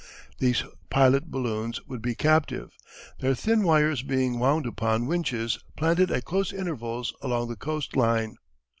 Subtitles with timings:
[0.39, 2.75] These pilot balloons would be captive,
[3.19, 8.37] their thin wires being wound upon winches planted at close intervals along the coast line.